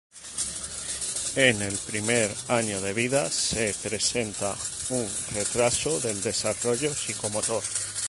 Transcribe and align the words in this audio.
En 1.35 1.61
el 1.61 1.77
primer 1.77 2.31
año 2.47 2.81
de 2.81 2.91
vida 2.91 3.29
se 3.29 3.71
presenta 3.83 4.55
un 4.89 5.07
retraso 5.35 5.99
del 5.99 6.19
desarrollo 6.23 6.91
psicomotor. 6.91 7.61